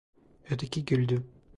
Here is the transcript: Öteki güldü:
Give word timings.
Öteki 0.51 0.85
güldü: 0.85 1.23